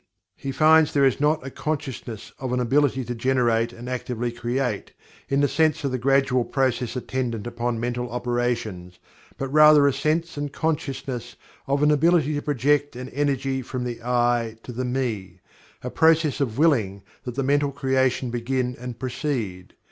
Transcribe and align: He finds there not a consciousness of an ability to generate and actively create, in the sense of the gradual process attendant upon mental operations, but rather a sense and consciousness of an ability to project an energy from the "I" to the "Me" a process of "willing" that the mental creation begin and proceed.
He 0.35 0.51
finds 0.51 0.93
there 0.93 1.11
not 1.19 1.45
a 1.45 1.51
consciousness 1.51 2.31
of 2.39 2.51
an 2.51 2.59
ability 2.59 3.03
to 3.05 3.13
generate 3.13 3.71
and 3.71 3.87
actively 3.87 4.31
create, 4.31 4.93
in 5.29 5.41
the 5.41 5.47
sense 5.47 5.83
of 5.83 5.91
the 5.91 5.99
gradual 5.99 6.43
process 6.43 6.95
attendant 6.95 7.45
upon 7.45 7.79
mental 7.79 8.09
operations, 8.09 8.97
but 9.37 9.47
rather 9.49 9.85
a 9.85 9.93
sense 9.93 10.37
and 10.37 10.51
consciousness 10.51 11.35
of 11.67 11.83
an 11.83 11.91
ability 11.91 12.33
to 12.33 12.41
project 12.41 12.95
an 12.95 13.09
energy 13.09 13.61
from 13.61 13.83
the 13.83 14.01
"I" 14.01 14.57
to 14.63 14.71
the 14.71 14.85
"Me" 14.85 15.39
a 15.83 15.91
process 15.91 16.41
of 16.41 16.57
"willing" 16.57 17.03
that 17.25 17.35
the 17.35 17.43
mental 17.43 17.71
creation 17.71 18.31
begin 18.31 18.75
and 18.79 18.97
proceed. 18.97 19.75